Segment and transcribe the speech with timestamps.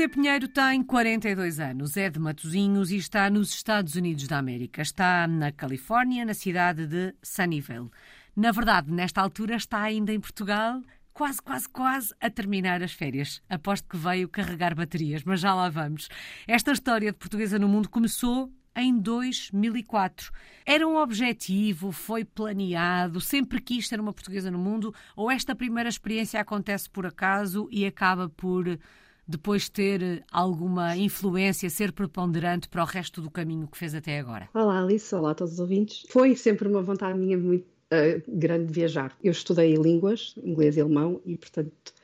[0.00, 4.80] Cláudia Pinheiro tem 42 anos, é de Matosinhos e está nos Estados Unidos da América.
[4.80, 7.90] Está na Califórnia, na cidade de Sunnyvale.
[8.34, 10.80] Na verdade, nesta altura está ainda em Portugal,
[11.12, 13.42] quase, quase, quase a terminar as férias.
[13.46, 16.08] Aposto que veio carregar baterias, mas já lá vamos.
[16.48, 20.32] Esta história de portuguesa no mundo começou em 2004.
[20.64, 25.90] Era um objetivo, foi planeado, sempre quis ter uma portuguesa no mundo, ou esta primeira
[25.90, 28.78] experiência acontece por acaso e acaba por
[29.30, 34.18] depois ter eh, alguma influência, ser preponderante para o resto do caminho que fez até
[34.18, 34.48] agora?
[34.52, 35.14] Olá, Alice.
[35.14, 36.04] Olá a todos os ouvintes.
[36.08, 39.16] Foi sempre uma vontade minha muito uh, grande de viajar.
[39.22, 41.94] Eu estudei línguas, inglês e alemão, e, portanto,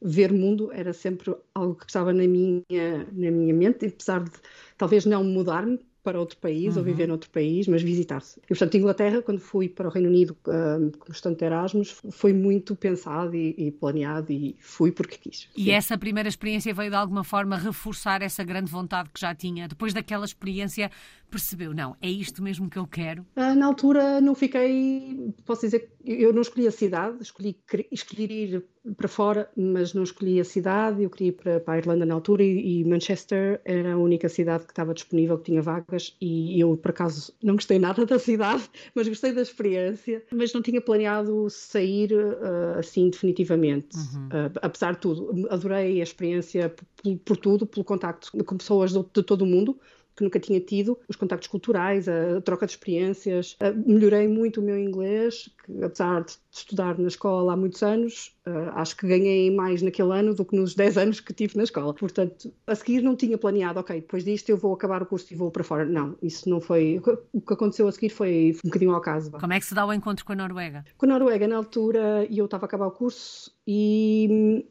[0.00, 4.30] ver mundo era sempre algo que estava na minha, na minha mente, apesar de
[4.78, 6.80] talvez não mudar-me para outro país uhum.
[6.80, 8.40] ou viver noutro país, mas visitar-se.
[8.44, 12.32] E, portanto, Inglaterra, quando fui para o Reino Unido uh, como estudante de Erasmus, foi
[12.32, 15.48] muito pensado e, e, planeado e fui porque quis.
[15.56, 15.70] E Sim.
[15.72, 19.68] essa primeira experiência veio de alguma forma reforçar essa grande vontade que já tinha?
[19.68, 20.90] Depois daquela experiência,
[21.30, 23.22] percebeu, não, é isto mesmo que eu quero?
[23.36, 27.56] Uh, na altura não fiquei, posso dizer, eu não escolhi a cidade, escolhi,
[27.92, 28.64] escolhi ir
[28.96, 31.02] para fora, mas não escolhi a cidade.
[31.02, 34.28] Eu queria ir para, para a Irlanda na altura e, e, Manchester era a única
[34.28, 36.16] cidade que estava disponível, que tinha vagas.
[36.20, 38.62] E eu, por acaso, não gostei nada da cidade,
[38.94, 40.24] mas gostei da experiência.
[40.32, 43.96] Mas não tinha planeado sair uh, assim definitivamente.
[43.96, 44.26] Uhum.
[44.26, 49.04] Uh, apesar de tudo, adorei a experiência por, por tudo, pelo contacto com pessoas de,
[49.12, 49.78] de todo o mundo
[50.20, 53.56] que nunca tinha tido, os contactos culturais, a troca de experiências.
[53.86, 58.36] Melhorei muito o meu inglês, que, apesar de estudar na escola há muitos anos,
[58.74, 61.94] acho que ganhei mais naquele ano do que nos 10 anos que tive na escola.
[61.94, 65.36] Portanto, a seguir não tinha planeado, ok, depois disto eu vou acabar o curso e
[65.36, 65.86] vou para fora.
[65.86, 67.00] Não, isso não foi.
[67.32, 69.30] O que aconteceu a seguir foi um bocadinho ao caso.
[69.30, 70.84] Como é que se dá o encontro com a Noruega?
[70.98, 74.64] Com a Noruega, na altura, eu estava a acabar o curso e hum,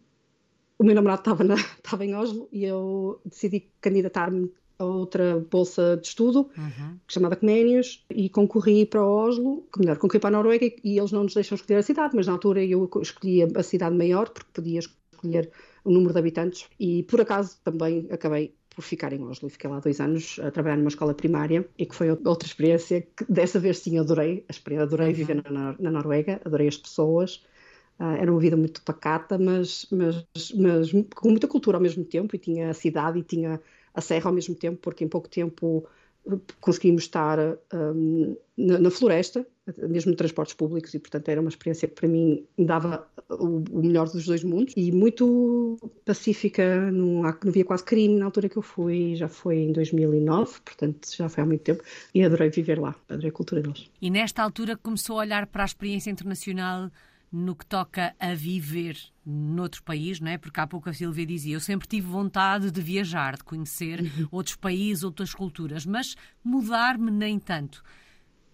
[0.80, 6.08] o meu namorado estava, na, estava em Oslo e eu decidi candidatar-me outra bolsa de
[6.08, 6.98] estudo, uhum.
[7.08, 11.34] chamada Comenius, e concorri para Oslo, melhor, concorri para a Noruega e eles não nos
[11.34, 15.52] deixam escolher a cidade, mas na altura eu escolhi a cidade maior, porque podia escolher
[15.84, 19.70] o número de habitantes, e por acaso também acabei por ficar em Oslo e fiquei
[19.70, 23.60] lá dois anos a trabalhar numa escola primária e que foi outra experiência que dessa
[23.60, 24.46] vez sim adorei,
[24.80, 25.14] adorei uhum.
[25.14, 27.44] viver na, na Noruega, adorei as pessoas,
[28.00, 32.36] Uh, era uma vida muito pacata, mas, mas, mas com muita cultura ao mesmo tempo,
[32.36, 33.60] e tinha a cidade e tinha
[33.94, 35.86] a serra ao mesmo tempo, porque em pouco tempo
[36.28, 37.38] eh, conseguimos estar
[37.74, 39.46] um, na, na, floresta,
[39.78, 43.84] mesmo em transportes públicos, e portanto era uma experiência que para mim dava o, o
[43.84, 48.58] melhor dos dois mundos e muito pacífica, não, não havia quase crime na altura que
[48.58, 51.84] eu fui, já foi em 2009, portanto já foi há muito tempo,
[52.14, 53.90] e adorei viver lá, adorei a cultura deles.
[54.02, 56.90] E nesta altura começou a olhar para a experiência internacional
[57.32, 60.38] no que toca a viver noutro país, não é?
[60.38, 64.28] Porque há pouco a Silvia dizia, eu sempre tive vontade de viajar, de conhecer uhum.
[64.32, 67.84] outros países, outras culturas, mas mudar-me nem tanto.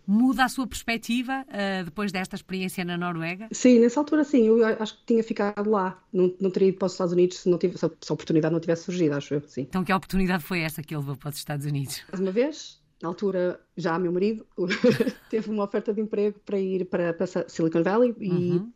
[0.07, 3.47] Muda a sua perspectiva uh, depois desta experiência na Noruega?
[3.51, 5.99] Sim, nessa altura sim, eu acho que tinha ficado lá.
[6.13, 8.59] Não, não teria ido para os Estados Unidos se, não tivesse, se a oportunidade não
[8.59, 9.61] tivesse surgido, acho eu, sim.
[9.61, 12.03] Então que oportunidade foi essa que ele levou para os Estados Unidos?
[12.11, 14.45] Mais uma vez, na altura, já meu marido
[15.29, 18.71] teve uma oferta de emprego para ir para, para Silicon Valley, e, uhum.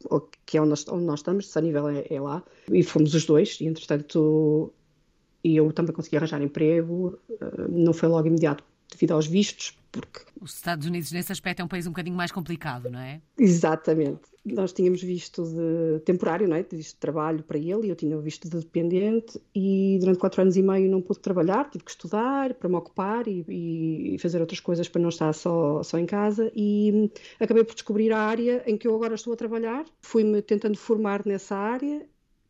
[0.46, 3.60] que é onde nós, onde nós estamos, Sunnyvale é, é lá, e fomos os dois,
[3.62, 4.74] e entretanto
[5.44, 10.22] e eu também consegui arranjar emprego, eh, não foi logo imediato devido aos vistos, porque...
[10.40, 13.22] Os Estados Unidos, nesse aspecto, é um país um bocadinho mais complicado, não é?
[13.38, 14.22] Exatamente.
[14.46, 16.64] Nós tínhamos visto de temporário, não é?
[16.64, 20.56] Visto de trabalho para ele e eu tinha visto de dependente e durante quatro anos
[20.56, 23.44] e meio não pude trabalhar, tive que estudar para me ocupar e,
[24.16, 28.12] e fazer outras coisas para não estar só, só em casa e acabei por descobrir
[28.12, 29.86] a área em que eu agora estou a trabalhar.
[30.02, 32.08] Fui-me tentando formar nessa área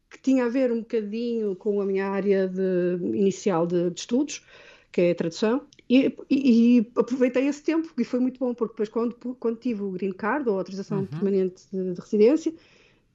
[0.09, 4.43] que tinha a ver um bocadinho com a minha área de, inicial de, de estudos,
[4.91, 8.73] que é a tradução, e, e, e, aproveitei esse tempo e foi muito bom, porque
[8.73, 11.05] depois, quando, quando tive o green card, ou a autorização uhum.
[11.07, 12.53] permanente de, de residência,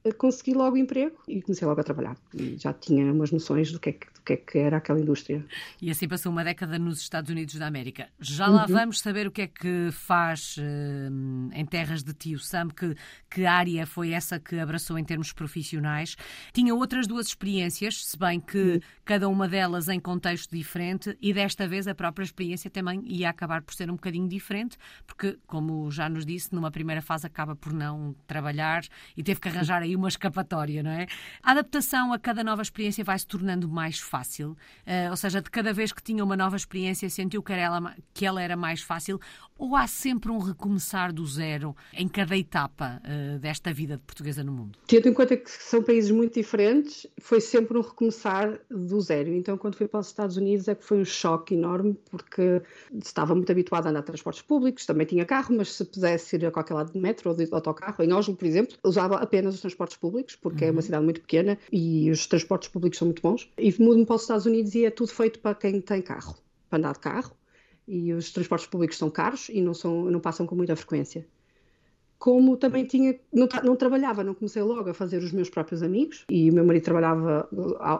[0.02, 2.16] eh, consegui logo emprego e comecei logo a trabalhar.
[2.34, 4.98] E já tinha umas noções do que, é que, do que é que era aquela
[4.98, 5.44] indústria.
[5.80, 8.08] E assim passou uma década nos Estados Unidos da América.
[8.18, 8.72] Já lá uhum.
[8.72, 12.94] vamos saber o que é que faz uh, em terras de tio Sam, que,
[13.30, 16.16] que área foi essa que abraçou em termos profissionais.
[16.52, 18.80] Tinha outras duas experiências, se bem que uhum.
[19.04, 23.60] cada uma delas em contexto diferente, e desta vez a própria experiência também ia acabar
[23.60, 27.72] por ser um bocadinho diferente, porque, como já nos disse, numa primeira fase acaba por
[27.72, 28.82] não trabalhar
[29.16, 31.06] e teve que arranjar aí uma escapatória, não é?
[31.42, 35.50] A adaptação a cada nova experiência vai se tornando mais fácil, uh, ou seja, de
[35.50, 39.20] cada vez que tinha uma nova experiência sentiu que, ela, que ela era mais fácil,
[39.58, 44.42] ou há sempre um recomeçar do zero em cada etapa uh, desta vida de portuguesa
[44.42, 44.78] no mundo?
[44.86, 49.32] Tendo em conta que são países muito diferentes, foi sempre um recomeçar do zero.
[49.32, 52.62] Então, quando fui para os Estados Unidos, é que foi um choque enorme, porque
[52.92, 56.46] estava muito habituada a andar a transportes públicos, também tinha carro, mas se pudesse ir
[56.46, 59.60] a qualquer lado de metro ou de autocarro, em Oslo, por exemplo, usava apenas os
[59.60, 60.68] transportes públicos, porque uhum.
[60.68, 60.82] é uma uhum.
[60.82, 63.48] cidade muito pequena e os transportes públicos são muito bons.
[63.56, 63.72] E
[64.04, 66.36] mudo-me para os Estados Unidos e é tudo feito para quem tem carro,
[66.68, 67.36] para andar de carro
[67.88, 71.26] e os transportes públicos são caros e não, são, não passam com muita frequência.
[72.24, 76.24] Como também tinha, não, não, trabalhava, não comecei logo a fazer os meus próprios amigos
[76.30, 77.46] e o meu marido trabalhava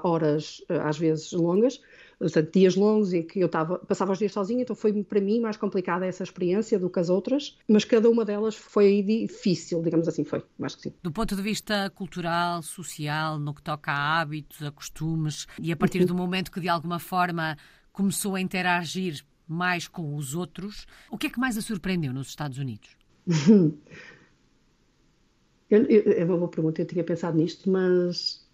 [0.03, 1.79] horas, às vezes longas,
[2.19, 5.41] portanto, dias longos em que eu tava, passava os dias sozinha, então foi para mim
[5.41, 10.09] mais complicada essa experiência do que as outras, mas cada uma delas foi difícil, digamos
[10.09, 10.95] assim, foi, mais que sim.
[11.03, 15.77] Do ponto de vista cultural, social, no que toca a hábitos, a costumes, e a
[15.77, 16.07] partir uhum.
[16.07, 17.59] do momento que de alguma forma
[17.93, 20.87] começou a interagir mais com os outros.
[21.11, 22.97] O que é que mais a surpreendeu nos Estados Unidos?
[25.71, 28.47] é uma boa pergunta, eu tinha pensado nisto, mas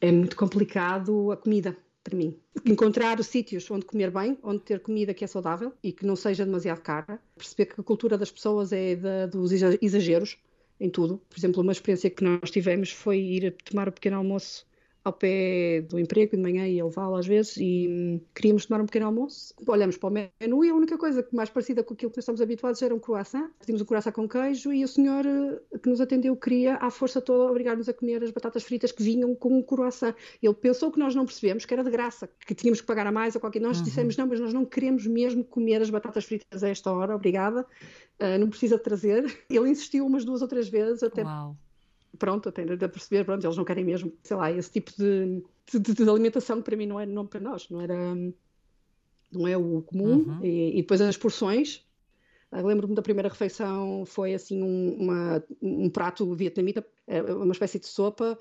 [0.00, 2.36] é muito complicado a comida para mim.
[2.64, 6.44] Encontrar sítios onde comer bem, onde ter comida que é saudável e que não seja
[6.44, 7.20] demasiado cara.
[7.36, 10.38] Perceber que a cultura das pessoas é da, dos exageros
[10.78, 11.20] em tudo.
[11.28, 14.66] Por exemplo, uma experiência que nós tivemos foi ir tomar o pequeno almoço
[15.02, 18.86] ao pé do emprego de manhã ia levá-lo às vezes e hum, queríamos tomar um
[18.86, 19.54] pequeno almoço.
[19.66, 22.40] Olhamos para o menu e a única coisa mais parecida com aquilo que nós estamos
[22.40, 23.50] habituados era um croissant.
[23.58, 27.20] Pedimos um croissant com queijo e o senhor eh, que nos atendeu queria, à força
[27.20, 30.14] toda, obrigar-nos a comer as batatas fritas que vinham com o croissant.
[30.42, 33.12] Ele pensou que nós não percebemos que era de graça, que tínhamos que pagar a
[33.12, 33.60] mais ou qualquer.
[33.60, 33.84] Nós uhum.
[33.84, 37.66] dissemos não, mas nós não queremos mesmo comer as batatas fritas a esta hora, obrigada.
[38.20, 39.24] Uh, não precisa trazer.
[39.48, 41.22] Ele insistiu umas duas ou três vezes até.
[41.22, 41.56] Uau
[42.20, 45.94] pronto, até a perceber, pronto, eles não querem mesmo, sei lá, esse tipo de, de,
[45.94, 47.96] de alimentação que para mim não é não para nós, não era
[49.32, 50.18] não é o comum.
[50.18, 50.44] Uhum.
[50.44, 51.84] e, e, depois as porções.
[52.52, 57.86] Lembro-me da primeira refeição foi assim um, uma, um prato vietnamita é, uma espécie de
[57.86, 58.36] sopa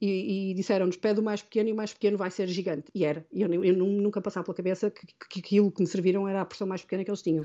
[0.00, 2.84] e, e disseram-nos pede o mais pequeno e o mais pequeno vai ser gigante.
[2.94, 6.28] E era, e eu, eu, nunca passava pela cabeça que, que aquilo que me serviram
[6.28, 7.44] era a porção mais pequena que eles tinham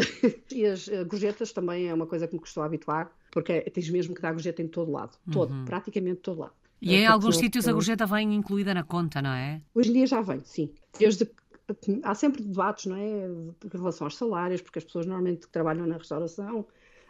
[0.52, 3.88] e as uh, gorjetas também é uma coisa que me custou habituar porque é, tens
[3.90, 5.64] mesmo que dar gorjeta em todo lado, todo, uhum.
[5.64, 6.52] praticamente todo lado.
[6.80, 9.60] E é, em alguns sítios a gorjeta vem incluída na conta, não é?
[9.74, 10.70] Hoje em dia já vem, sim.
[10.98, 11.28] Desde
[12.02, 15.86] há sempre debates, não é, em relação aos salários, porque as pessoas normalmente que trabalham
[15.86, 16.66] na restauração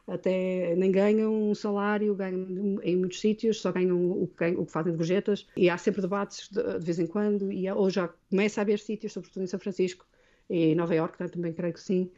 [0.07, 4.73] até nem ganham um salário, ganham em muitos sítios, só ganham o que, o que
[4.73, 8.09] fazem de gorjetas, e há sempre debates de, de vez em quando, e hoje já
[8.31, 10.07] começa a haver sítios, sobretudo em São Francisco
[10.49, 12.11] e em Nova Iorque, também creio que sim,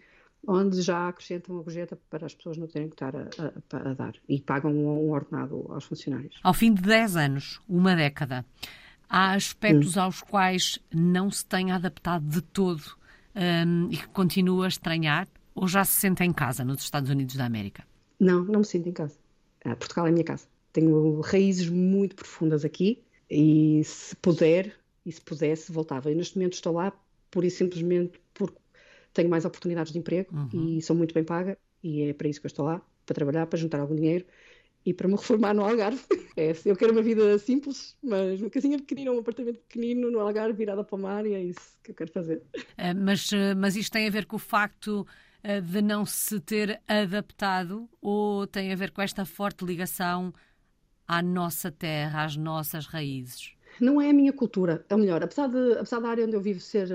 [0.47, 3.29] onde já acrescentam a gorjeta para as pessoas não terem que estar a,
[3.73, 6.39] a, a dar e pagam um, um, ordenado aos funcionários.
[6.43, 8.45] Ao fim de 10 anos, uma década,
[9.09, 10.01] há aspectos hum.
[10.01, 12.83] aos quais não se tem adaptado de todo
[13.35, 17.37] um, e que continua a estranhar ou já se sente em casa nos Estados Unidos
[17.37, 17.85] da América?
[18.19, 19.17] Não, não me sinto em casa.
[19.65, 20.47] Ah, Portugal é a minha casa.
[20.73, 26.11] Tenho raízes muito profundas aqui e se puder e se pudesse voltava.
[26.11, 26.93] E neste momento estou lá
[27.31, 28.57] pura e simplesmente porque
[29.13, 30.77] tenho mais oportunidades de emprego uhum.
[30.77, 33.47] e sou muito bem paga e é para isso que eu estou lá, para trabalhar,
[33.47, 34.25] para juntar algum dinheiro
[34.85, 36.01] e para me reformar no Algarve.
[36.37, 40.53] É, eu quero uma vida simples, mas uma casinha pequenina, um apartamento pequenino no Algarve,
[40.53, 42.43] virada para o mar, e é isso que eu quero fazer.
[42.57, 45.07] Uh, mas, uh, mas isto tem a ver com o facto
[45.45, 50.33] uh, de não se ter adaptado ou tem a ver com esta forte ligação
[51.07, 53.55] à nossa terra, às nossas raízes?
[53.81, 56.61] Não é a minha cultura, é melhor, apesar, de, apesar da área onde eu vivo
[56.61, 56.89] ser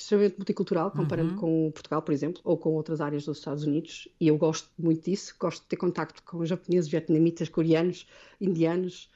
[0.00, 1.38] extremamente multicultural, comparando uhum.
[1.38, 5.04] com Portugal, por exemplo, ou com outras áreas dos Estados Unidos, e eu gosto muito
[5.04, 8.06] disso, gosto de ter contacto com japoneses, vietnamitas, coreanos,
[8.40, 9.10] indianos,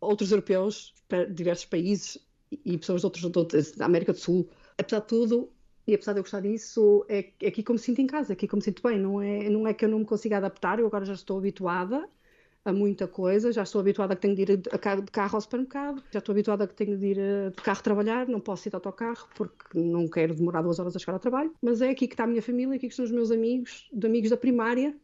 [0.00, 0.94] outros europeus,
[1.30, 2.18] diversos países
[2.64, 4.48] e pessoas de outros, da América do Sul.
[4.78, 5.50] Apesar de tudo,
[5.86, 8.34] e apesar de eu gostar disso, é, é aqui como me sinto em casa, é
[8.34, 10.78] aqui como me sinto bem, não é, não é que eu não me consiga adaptar,
[10.78, 12.08] eu agora já estou habituada,
[12.64, 16.02] a muita coisa, já estou habituada a que tenho de ir de carro ao supermercado,
[16.10, 18.70] já estou habituada a que tenho de ir eh, de carro trabalhar, não posso ir
[18.70, 22.06] de autocarro porque não quero demorar duas horas a chegar ao trabalho, mas é aqui
[22.06, 24.94] que está a minha família, aqui que estão os meus amigos, de amigos da primária,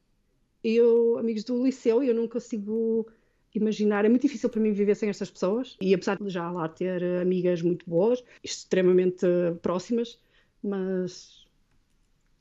[0.63, 3.07] eu, amigos do liceu, e eu não consigo
[3.55, 6.69] imaginar, é muito difícil para mim viver sem estas pessoas, e apesar de já lá
[6.69, 9.27] ter amigas muito boas, extremamente
[9.63, 10.21] próximas,
[10.63, 11.46] mas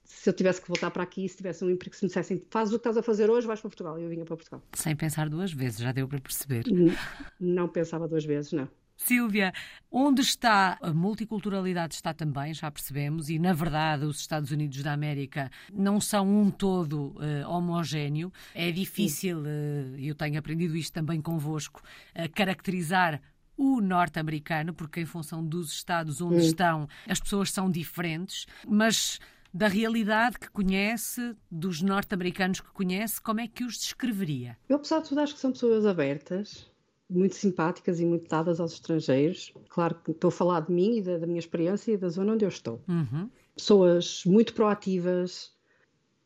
[0.05, 2.69] se eu tivesse que voltar para aqui, se tivesse um emprego, se me dissessem faz
[2.69, 3.99] o que estás a fazer hoje, vais para Portugal.
[3.99, 4.61] Eu vinha para Portugal.
[4.73, 6.65] Sem pensar duas vezes, já deu para perceber.
[6.67, 6.93] Não,
[7.39, 8.69] não pensava duas vezes, não.
[8.97, 9.53] Silvia,
[9.91, 14.93] onde está a multiculturalidade está também, já percebemos, e na verdade os Estados Unidos da
[14.93, 18.31] América não são um todo uh, homogéneo.
[18.53, 21.81] É difícil, uh, eu tenho aprendido isto também convosco,
[22.15, 23.21] uh, caracterizar
[23.57, 26.47] o norte-americano, porque em função dos estados onde Sim.
[26.47, 29.19] estão as pessoas são diferentes, mas
[29.55, 34.57] da realidade que conhece, dos norte-americanos que conhece, como é que os descreveria?
[34.67, 36.69] Eu, apesar de tudo, acho que são pessoas abertas,
[37.09, 39.53] muito simpáticas e muito dadas aos estrangeiros.
[39.69, 42.33] Claro que estou a falar de mim e da, da minha experiência e da zona
[42.33, 42.81] onde eu estou.
[42.85, 43.29] Uhum.
[43.55, 45.53] Pessoas muito proativas.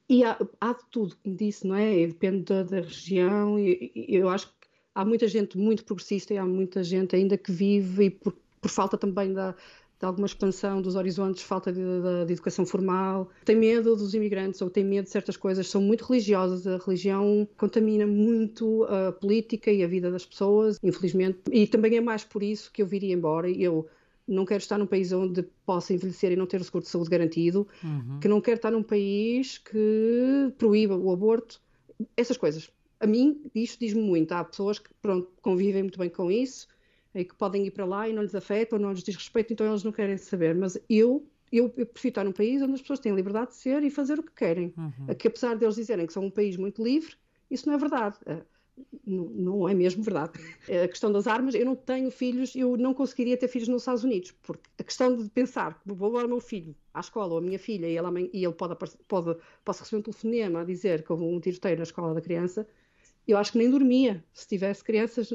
[0.10, 2.00] E há, há, de tudo, como disse, não é?
[2.00, 3.60] E depende da, da região.
[3.60, 4.54] E, e, eu acho que
[4.96, 8.72] há muita gente muito progressista e há muita gente ainda que vive e por, por
[8.72, 9.54] falta também da,
[10.00, 14.62] de alguma expansão dos horizontes, falta de, de, de, educação formal, tem medo dos imigrantes
[14.62, 19.70] ou tem medo de certas coisas, são muito religiosas, a religião contamina muito a política
[19.70, 23.14] e a vida das pessoas, infelizmente, e também é mais por isso que eu viria
[23.14, 23.88] embora, eu
[24.26, 27.10] não quero estar num país onde possa envelhecer e não ter o seguro de saúde
[27.10, 28.20] garantido, uhum.
[28.22, 31.62] que não quero estar num país que proíba o aborto,
[32.16, 32.70] essas coisas.
[33.00, 34.32] A mim, isto diz-me muito.
[34.34, 36.68] Há pessoas que, pronto, convivem muito bem com isso,
[37.14, 39.54] e que podem ir para lá e não lhes afeta ou não lhes diz respeito,
[39.54, 40.56] então eles não querem saber.
[40.56, 43.84] Mas eu, eu, eu prefiro estar num país onde as pessoas têm liberdade de ser
[43.84, 44.74] e fazer o que querem.
[44.78, 45.16] Uhum.
[45.16, 47.16] Que apesar deles dizerem que são um país muito livre,
[47.50, 48.18] isso não é verdade.
[48.26, 48.42] É,
[49.06, 50.40] não, não é mesmo verdade.
[50.84, 54.04] A questão das armas, eu não tenho filhos, eu não conseguiria ter filhos nos Estados
[54.04, 57.40] Unidos, porque a questão de pensar que vou levar o meu filho à escola ou
[57.40, 58.76] a minha filha e, ela, e ele pode,
[59.08, 62.68] pode, posso receber um telefonema a dizer que houve um tiroteio na escola da criança,
[63.28, 65.32] eu acho que nem dormia se tivesse crianças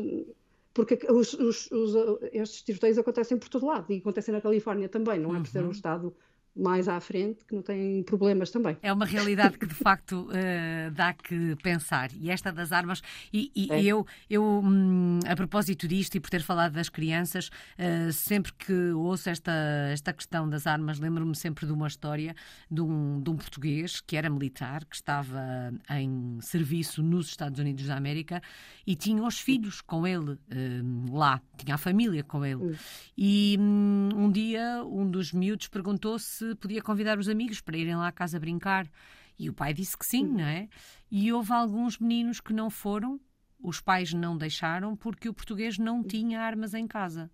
[0.74, 1.94] porque os, os, os,
[2.32, 5.60] estes tiroteios acontecem por todo lado e acontecem na Califórnia também, não é por ser
[5.60, 5.70] um uhum.
[5.70, 6.14] estado
[6.56, 8.76] mais à frente, que não têm problemas também.
[8.80, 12.10] É uma realidade que de facto uh, dá que pensar.
[12.14, 13.82] E esta das armas, e, e é.
[13.82, 18.72] eu, eu hum, a propósito disto e por ter falado das crianças, uh, sempre que
[18.92, 19.52] ouço esta,
[19.90, 22.36] esta questão das armas, lembro-me sempre de uma história
[22.70, 27.86] de um, de um português que era militar, que estava em serviço nos Estados Unidos
[27.86, 28.40] da América
[28.86, 32.62] e tinha os filhos com ele uh, lá, tinha a família com ele.
[32.62, 32.74] Hum.
[33.18, 37.76] E um, um dia um dos miúdos perguntou se se podia convidar os amigos para
[37.76, 38.90] irem lá à casa brincar.
[39.38, 40.68] E o pai disse que sim, não é?
[41.10, 43.20] E houve alguns meninos que não foram,
[43.60, 47.30] os pais não deixaram, porque o português não tinha armas em casa.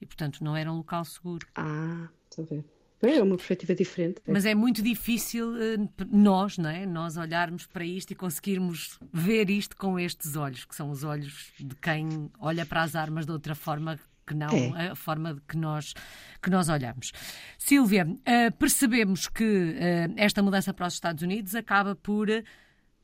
[0.00, 1.46] E, portanto, não era um local seguro.
[1.54, 2.64] Ah, estou a ver.
[3.02, 4.22] É uma perspectiva diferente.
[4.28, 5.76] Mas é muito difícil eh,
[6.08, 6.86] nós, não é?
[6.86, 11.52] Nós olharmos para isto e conseguirmos ver isto com estes olhos, que são os olhos
[11.58, 13.98] de quem olha para as armas de outra forma
[14.32, 14.88] que não é.
[14.88, 15.94] a forma que nós,
[16.42, 17.12] que nós olhamos.
[17.58, 22.28] Sílvia, uh, percebemos que uh, esta mudança para os Estados Unidos acaba por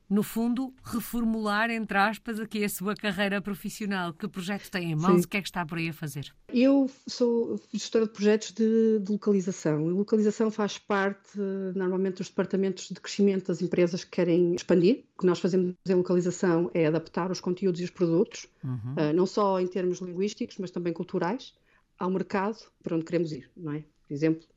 [0.09, 4.11] no fundo, reformular, entre aspas, aqui a sua carreira profissional.
[4.11, 5.21] Que projeto tem em mãos?
[5.21, 5.25] Sim.
[5.25, 6.33] O que é que está por aí a fazer?
[6.51, 9.87] Eu sou gestora de projetos de, de localização.
[9.87, 11.37] E localização faz parte,
[11.75, 15.03] normalmente, dos departamentos de crescimento das empresas que querem expandir.
[15.15, 18.93] O que nós fazemos em localização é adaptar os conteúdos e os produtos, uhum.
[18.93, 21.53] uh, não só em termos linguísticos, mas também culturais,
[21.99, 23.83] ao mercado para onde queremos ir, não é?
[24.07, 24.47] Por exemplo,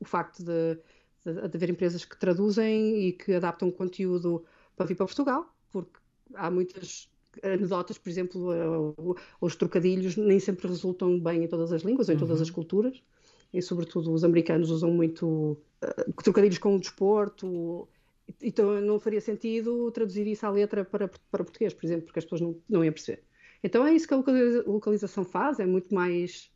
[0.00, 0.78] o facto de,
[1.24, 4.44] de, de haver empresas que traduzem e que adaptam o conteúdo
[4.76, 5.98] para vir para Portugal, porque
[6.34, 7.08] há muitas
[7.42, 12.18] anedotas, por exemplo, os trocadilhos nem sempre resultam bem em todas as línguas ou em
[12.18, 12.42] todas uhum.
[12.42, 13.02] as culturas,
[13.52, 17.88] e sobretudo os americanos usam muito uh, trocadilhos com o desporto,
[18.42, 22.24] então não faria sentido traduzir isso à letra para, para português, por exemplo, porque as
[22.24, 23.22] pessoas não, não iam perceber.
[23.62, 24.22] Então é isso que a
[24.66, 26.50] localização faz, é muito mais,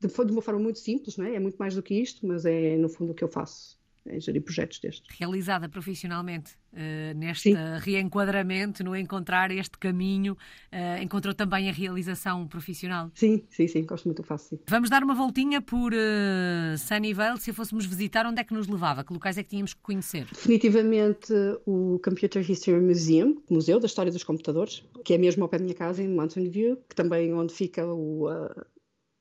[0.00, 1.34] de, de uma forma muito simples, não é?
[1.34, 4.20] é muito mais do que isto, mas é no fundo o que eu faço em
[4.20, 5.04] gerir projetos destes.
[5.18, 7.56] Realizada profissionalmente uh, neste Sim.
[7.80, 10.34] reenquadramento, no encontrar este caminho,
[10.72, 13.10] uh, encontrou também a realização profissional?
[13.14, 14.58] Sim, sim, sim, gosto muito, faço sim.
[14.68, 19.04] Vamos dar uma voltinha por uh, Sunnyvale, se fôssemos visitar, onde é que nos levava?
[19.04, 20.26] Que locais é que tínhamos que conhecer?
[20.26, 21.32] Definitivamente
[21.66, 25.64] o Computer History Museum, Museu da História dos Computadores, que é mesmo ao pé da
[25.64, 28.28] minha casa, em Mountain View, que também é onde fica o,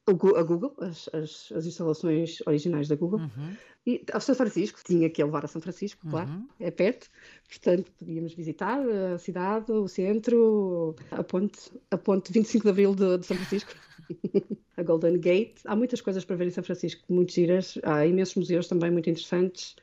[0.05, 3.19] a Google, as, as, as, instalações originais da Google.
[3.19, 3.55] Uhum.
[3.85, 6.47] E ao São Francisco, tinha que levar a São Francisco, claro, uhum.
[6.59, 7.09] é perto,
[7.47, 13.17] portanto podíamos visitar a cidade, o centro, a ponte, a ponte 25 de Abril de,
[13.17, 13.73] de São Francisco,
[14.77, 15.59] a Golden Gate.
[15.65, 19.09] Há muitas coisas para ver em São Francisco, muito giras, há imensos museus também muito
[19.09, 19.75] interessantes.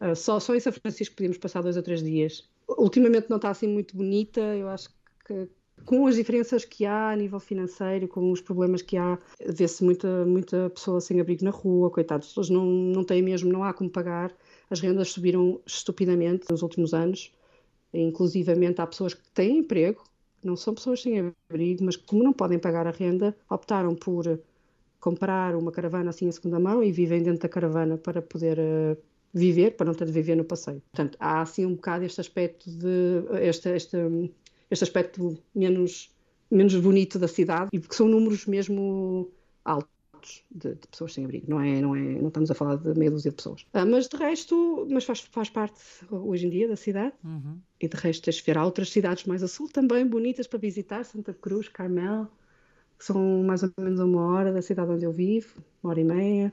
[0.00, 2.46] Uh, só, só em São Francisco podíamos passar dois ou três dias.
[2.68, 4.90] Ultimamente não está assim muito bonita, eu acho
[5.24, 5.48] que
[5.86, 9.16] com as diferenças que há a nível financeiro, com os problemas que há,
[9.46, 13.62] vê-se muita, muita pessoa sem abrigo na rua, coitados, pessoas não, não têm mesmo, não
[13.62, 14.34] há como pagar,
[14.68, 17.32] as rendas subiram estupidamente nos últimos anos,
[17.94, 20.02] inclusivamente há pessoas que têm emprego,
[20.42, 24.40] não são pessoas sem abrigo, mas como não podem pagar a renda, optaram por
[24.98, 28.96] comprar uma caravana assim em segunda mão e vivem dentro da caravana para poder uh,
[29.32, 30.82] viver, para não ter de viver no passeio.
[30.92, 33.98] Portanto, há assim um bocado este aspecto de, esta, esta
[34.70, 36.14] este aspecto menos,
[36.50, 39.30] menos bonito da cidade, e porque são números mesmo
[39.64, 39.90] altos.
[40.50, 43.10] de, de, pessoas sem abrigo, não é, não é, não estamos a falar de meia
[43.10, 43.64] dúzia de pessoas.
[43.72, 45.80] Ah, mas de resto, mas faz, faz parte
[46.10, 47.14] hoje em dia da cidade.
[47.22, 47.58] Uhum.
[47.80, 50.58] E de resto tens de ver há outras cidades mais a sul também bonitas para
[50.58, 52.28] visitar, Santa Cruz, Carmel,
[52.98, 56.04] que são mais ou menos uma hora da cidade onde eu vivo, uma hora e
[56.04, 56.52] meia.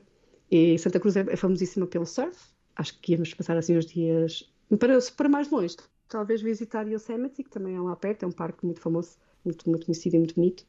[0.50, 2.38] E Santa Cruz é, é famosíssima pelo surf.
[2.76, 5.76] Acho que íamos passar assim os dias para, para mais longe.
[6.14, 9.84] Talvez visitar Yosemite, que também é lá perto, é um parque muito famoso, muito, muito
[9.84, 10.64] conhecido e muito bonito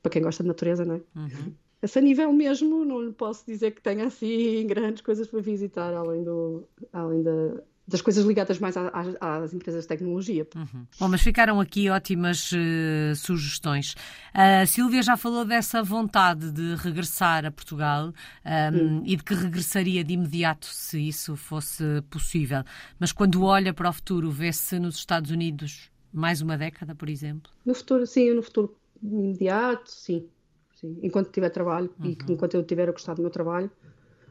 [0.00, 1.00] para quem gosta de natureza, não é?
[1.16, 1.52] Uhum.
[1.82, 6.22] Esse nível mesmo, não lhe posso dizer que tenha assim grandes coisas para visitar, além,
[6.22, 10.46] do, além da, das coisas ligadas mais às, às empresas de tecnologia.
[10.54, 10.86] Uhum.
[10.98, 13.94] Bom, mas ficaram aqui ótimas uh, sugestões.
[14.34, 18.12] A Silvia já falou dessa vontade de regressar a Portugal
[18.44, 22.64] um, e de que regressaria de imediato se isso fosse possível.
[22.98, 27.52] Mas quando olha para o futuro, vê-se nos Estados Unidos mais uma década, por exemplo?
[27.64, 30.28] No futuro, sim, no futuro imediato, sim.
[30.74, 30.98] sim.
[31.02, 32.06] Enquanto tiver trabalho uhum.
[32.06, 33.70] e enquanto eu tiver a gostar do meu trabalho,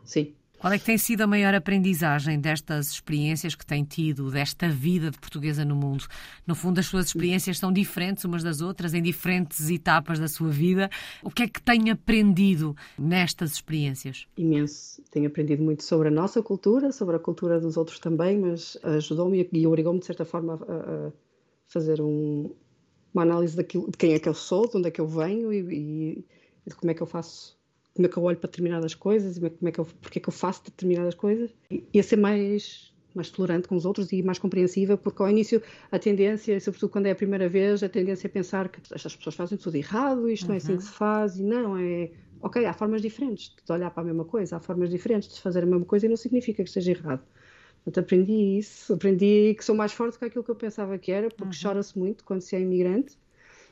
[0.03, 0.33] sim.
[0.59, 5.11] Qual é que tem sido a maior aprendizagem destas experiências que tem tido, desta vida
[5.11, 6.05] de portuguesa no mundo?
[6.47, 10.49] No fundo, as suas experiências são diferentes umas das outras, em diferentes etapas da sua
[10.49, 10.89] vida.
[11.21, 14.25] O que é que tem aprendido nestas experiências?
[14.37, 15.03] Imenso.
[15.11, 19.47] Tenho aprendido muito sobre a nossa cultura, sobre a cultura dos outros também, mas ajudou-me
[19.51, 21.11] e obrigou-me, de certa forma, a,
[21.67, 22.53] fazer um,
[23.13, 25.51] uma análise daquilo, de quem é que eu sou, de onde é que eu venho
[25.51, 26.25] e, e
[26.67, 27.57] de como é que eu faço,
[27.95, 30.21] como é que eu olho para determinadas coisas, e como é que eu, porque é
[30.21, 34.11] que eu faço determinadas coisas, e, e a ser mais mais tolerante com os outros
[34.11, 37.87] e mais compreensiva, porque ao início a tendência, sobretudo quando é a primeira vez, a
[37.87, 40.47] tendência é pensar que estas pessoas fazem tudo errado, isto uhum.
[40.49, 40.81] não é assim que uhum.
[40.81, 42.11] se faz, e não, é.
[42.41, 45.63] Ok, há formas diferentes de olhar para a mesma coisa, há formas diferentes de fazer
[45.63, 47.23] a mesma coisa e não significa que esteja errado.
[47.83, 51.29] Portanto, aprendi isso, aprendi que sou mais forte que aquilo que eu pensava que era,
[51.29, 51.61] porque uhum.
[51.63, 53.17] chora-se muito quando se é imigrante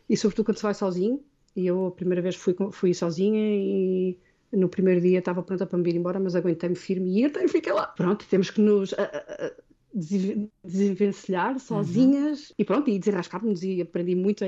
[0.09, 1.23] e, sobretudo, quando se vai sozinho.
[1.55, 4.17] E eu, a primeira vez, fui, fui sozinha e
[4.51, 7.73] no primeiro dia estava pronta para me ir embora, mas aguentei-me firme e até fiquei
[7.73, 7.87] lá.
[7.87, 8.93] Pronto, temos que nos
[10.63, 12.55] desenvencilhar sozinhas uhum.
[12.57, 14.47] e pronto, e desenrascar-nos e aprendi muito a,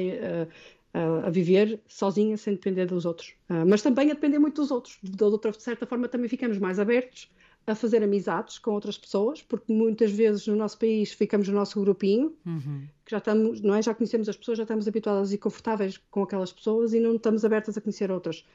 [0.94, 3.36] a, a, viver sozinha sem depender dos outros.
[3.50, 4.98] Uh, mas também a depender muito dos outros.
[5.04, 7.30] De outra de certa forma também ficamos mais abertos
[7.68, 11.80] a fazer amizades com outras pessoas, porque muitas vezes no nosso país ficamos no nosso
[11.82, 12.88] grupinho, uhum.
[13.04, 13.82] que já estamos, não é?
[13.82, 17.44] Já conhecemos as pessoas, já estamos habituadas e confortáveis com aquelas pessoas e não estamos
[17.44, 18.46] abertas a conhecer outras.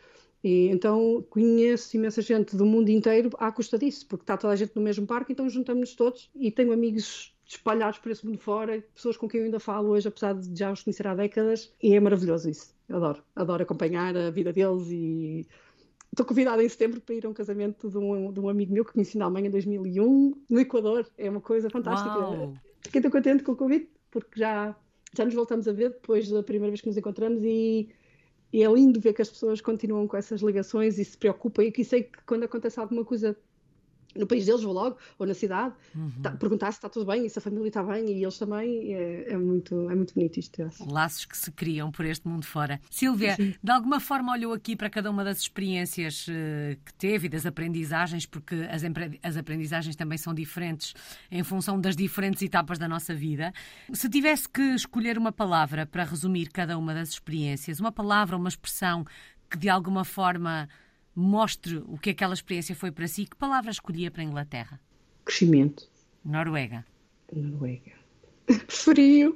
[0.42, 4.56] E então conheço imensa gente do mundo inteiro à custa disso, porque está toda a
[4.56, 8.82] gente no mesmo parque, então juntamos-nos todos e tenho amigos espalhados por esse mundo fora,
[8.94, 11.94] pessoas com quem eu ainda falo hoje, apesar de já os conhecer há décadas, e
[11.94, 12.72] é maravilhoso isso.
[12.88, 15.46] Eu adoro, adoro acompanhar a vida deles e
[16.12, 18.84] Estou convidada em setembro para ir a um casamento de um, de um amigo meu
[18.84, 21.06] que conheci na Alemanha em 2001, no Equador.
[21.16, 22.18] É uma coisa fantástica.
[22.18, 22.54] Uau.
[22.82, 24.74] Fiquei tão contente com o convite, porque já,
[25.16, 27.88] já nos voltamos a ver depois da primeira vez que nos encontramos e,
[28.52, 31.62] e é lindo ver que as pessoas continuam com essas ligações e se preocupam.
[31.62, 33.38] E que sei que quando acontece alguma coisa
[34.16, 36.10] no país deles, vou logo, ou na cidade, uhum.
[36.22, 38.94] tá, perguntar se está tudo bem e se a família está bem e eles também.
[38.94, 40.68] É, é muito, é muito bonito isto.
[40.86, 42.80] Laços que se criam por este mundo fora.
[42.90, 43.54] Silvia, Sim.
[43.62, 47.46] de alguma forma olhou aqui para cada uma das experiências uh, que teve e das
[47.46, 48.82] aprendizagens, porque as,
[49.22, 50.94] as aprendizagens também são diferentes
[51.30, 53.52] em função das diferentes etapas da nossa vida.
[53.92, 58.48] Se tivesse que escolher uma palavra para resumir cada uma das experiências, uma palavra, uma
[58.48, 59.04] expressão
[59.50, 60.68] que de alguma forma
[61.14, 64.80] mostre o que aquela experiência foi para si, que palavra escolhia para a Inglaterra?
[65.24, 65.88] Crescimento.
[66.24, 66.84] Noruega.
[67.32, 67.92] Noruega.
[68.68, 69.34] Frio.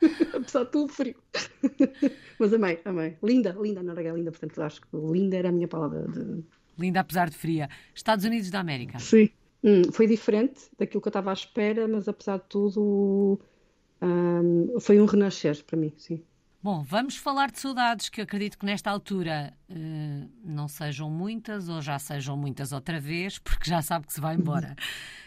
[0.34, 1.16] Apesar de tudo, frio.
[2.38, 3.16] Mas amei, amei.
[3.22, 6.06] Linda, linda, a Noruega é linda, portanto acho que linda era a minha palavra.
[6.08, 6.44] De...
[6.78, 7.68] Linda apesar de fria.
[7.94, 8.98] Estados Unidos da América.
[8.98, 9.30] Sim.
[9.64, 13.40] Hum, foi diferente daquilo que eu estava à espera, mas apesar de tudo
[14.02, 16.22] um, foi um renascer para mim, sim.
[16.66, 21.68] Bom, vamos falar de saudades, que eu acredito que nesta altura uh, não sejam muitas
[21.68, 24.74] ou já sejam muitas outra vez, porque já sabe que se vai embora.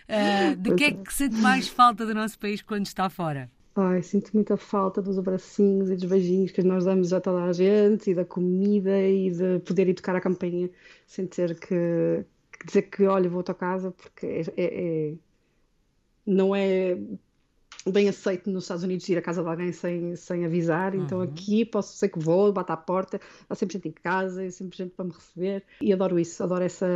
[0.03, 3.49] Uh, de que é que sente mais falta do nosso país quando está fora?
[3.73, 7.53] Ai, sinto muita falta dos abracinhos e dos beijinhos que nós damos a toda a
[7.53, 10.69] gente e da comida e de poder ir tocar a campainha
[11.07, 15.13] sem ter que, que dizer que, olha, vou à tua casa, porque é, é, é
[16.25, 16.97] não é
[17.87, 21.23] bem aceito nos Estados Unidos ir à casa de alguém sem, sem avisar, então uhum.
[21.23, 24.77] aqui posso ser que vou, bato à porta, há sempre gente em casa, há sempre
[24.77, 26.87] gente para me receber e adoro isso, adoro essa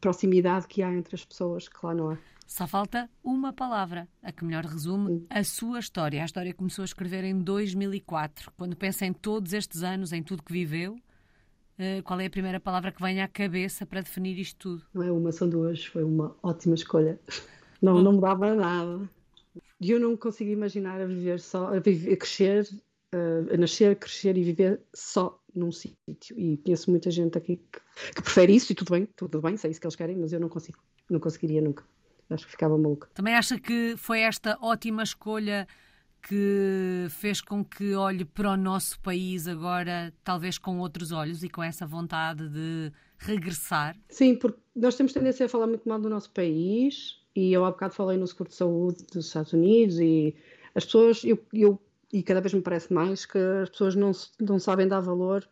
[0.00, 2.18] proximidade que há entre as pessoas que lá não há.
[2.46, 6.22] Só falta uma palavra, a que melhor resume a sua história.
[6.22, 8.50] A história começou a escrever em 2004.
[8.56, 10.96] Quando pensa em todos estes anos, em tudo que viveu,
[11.78, 14.82] eh, qual é a primeira palavra que vem à cabeça para definir isto tudo?
[14.94, 15.84] Não é uma, são duas.
[15.84, 17.20] Foi uma ótima escolha.
[17.82, 19.08] Não, não mudava nada.
[19.80, 22.68] E eu não consigo imaginar a viver só, a, viver, a crescer,
[23.52, 26.38] a nascer, crescer e viver só num sítio.
[26.38, 27.80] E conheço muita gente aqui que,
[28.14, 30.40] que, prefere isso e tudo bem, tudo bem, sei isso que eles querem, mas eu
[30.40, 31.84] não consigo, não conseguiria nunca.
[32.30, 33.08] Acho que ficava maluca.
[33.14, 35.66] Também acha que foi esta ótima escolha
[36.20, 41.48] que fez com que olhe para o nosso país agora, talvez com outros olhos e
[41.48, 43.96] com essa vontade de regressar?
[44.08, 47.70] Sim, porque nós temos tendência a falar muito mal do nosso país e eu há
[47.70, 50.34] bocado falei no seguro de saúde dos Estados Unidos e
[50.74, 51.80] as pessoas, eu, eu
[52.12, 55.48] e cada vez me parece mais que as pessoas não, não sabem dar valor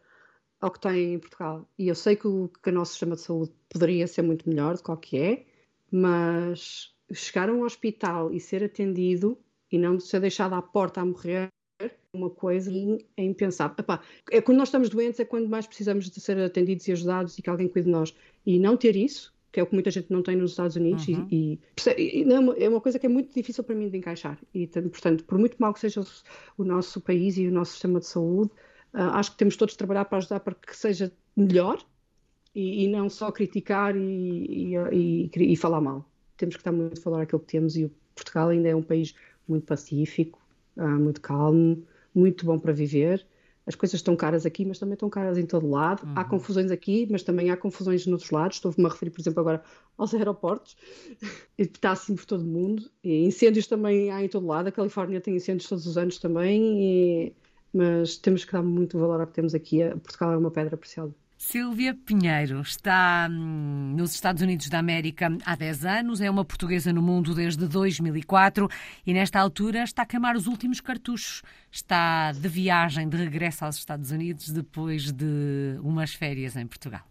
[0.60, 1.68] ao que têm em Portugal.
[1.78, 4.76] E eu sei que o, que o nosso sistema de saúde poderia ser muito melhor
[4.76, 5.46] do que o que é,
[5.88, 9.38] mas chegar a um hospital e ser atendido
[9.70, 11.48] e não ser deixado à porta a morrer
[11.80, 12.68] é uma coisa
[13.16, 13.76] é impensável.
[13.78, 17.38] Epá, é quando nós estamos doentes é quando mais precisamos de ser atendidos e ajudados
[17.38, 18.12] e que alguém cuide de nós.
[18.44, 21.08] E não ter isso, que é o que muita gente não tem nos Estados Unidos,
[21.08, 21.26] uhum.
[21.30, 21.58] e,
[21.96, 24.38] e, e não, é uma coisa que é muito difícil para mim de encaixar.
[24.52, 26.04] E, portanto, por muito mal que seja
[26.58, 28.50] o, nosso país e o nosso sistema de saúde,
[28.92, 31.82] uh, acho que temos todos de trabalhar para ajudar para que seja melhor
[32.54, 34.74] e, e não só criticar e,
[35.34, 36.04] e, falar mal.
[36.36, 38.82] Temos que estar muito a falar aquilo que temos e o Portugal ainda é um
[38.82, 39.14] país
[39.48, 40.38] muito pacífico,
[40.76, 41.82] uh, muito calmo,
[42.14, 43.24] muito bom para viver.
[43.66, 46.06] As coisas estão caras aqui, mas também estão caras em todo lado.
[46.06, 46.12] Uhum.
[46.14, 48.56] Há confusões aqui, mas também há confusões nos outros lados.
[48.58, 49.62] Estou-me a referir, por exemplo, agora
[49.98, 50.76] aos aeroportos.
[51.58, 52.88] Está assim por todo o mundo.
[53.02, 54.68] E incêndios também há em todo lado.
[54.68, 56.80] A Califórnia tem incêndios todos os anos também.
[56.80, 57.32] E...
[57.74, 59.80] Mas temos que dar muito valor ao que temos aqui.
[60.02, 61.14] Portugal é uma pedra preciosa.
[61.38, 66.92] Silvia Pinheiro está hum, nos Estados Unidos da América há 10 anos, é uma portuguesa
[66.94, 68.68] no mundo desde 2004
[69.06, 71.42] e, nesta altura, está a queimar os últimos cartuchos.
[71.70, 77.02] Está de viagem de regresso aos Estados Unidos depois de umas férias em Portugal.